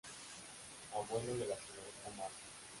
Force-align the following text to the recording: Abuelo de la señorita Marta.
Abuelo 0.95 1.33
de 1.35 1.45
la 1.45 1.55
señorita 1.57 2.09
Marta. 2.17 2.41